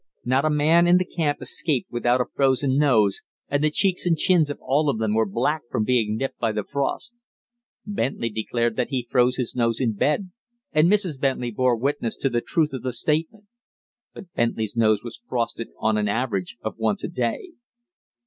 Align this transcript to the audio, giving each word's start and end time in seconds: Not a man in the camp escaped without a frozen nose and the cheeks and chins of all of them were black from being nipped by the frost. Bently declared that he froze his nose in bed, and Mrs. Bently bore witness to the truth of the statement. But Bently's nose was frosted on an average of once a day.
Not 0.25 0.45
a 0.45 0.49
man 0.49 0.87
in 0.87 0.97
the 0.97 1.05
camp 1.05 1.43
escaped 1.43 1.91
without 1.91 2.19
a 2.21 2.25
frozen 2.33 2.75
nose 2.79 3.21
and 3.49 3.63
the 3.63 3.69
cheeks 3.69 4.03
and 4.03 4.17
chins 4.17 4.49
of 4.49 4.57
all 4.59 4.89
of 4.89 4.97
them 4.97 5.13
were 5.13 5.27
black 5.27 5.61
from 5.69 5.83
being 5.83 6.15
nipped 6.17 6.39
by 6.39 6.51
the 6.53 6.63
frost. 6.63 7.13
Bently 7.85 8.29
declared 8.31 8.77
that 8.77 8.89
he 8.89 9.05
froze 9.07 9.37
his 9.37 9.55
nose 9.55 9.79
in 9.79 9.93
bed, 9.93 10.31
and 10.71 10.91
Mrs. 10.91 11.19
Bently 11.19 11.51
bore 11.51 11.75
witness 11.77 12.17
to 12.17 12.29
the 12.31 12.41
truth 12.41 12.73
of 12.73 12.81
the 12.81 12.93
statement. 12.93 13.45
But 14.11 14.33
Bently's 14.33 14.75
nose 14.75 15.03
was 15.03 15.21
frosted 15.29 15.67
on 15.77 15.97
an 15.99 16.07
average 16.07 16.57
of 16.63 16.79
once 16.79 17.03
a 17.03 17.07
day. 17.07 17.51